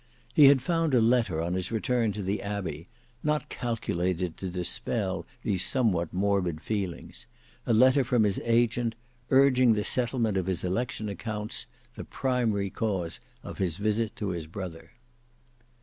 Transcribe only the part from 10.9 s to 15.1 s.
accounts, the primary cause of his visit to his brother.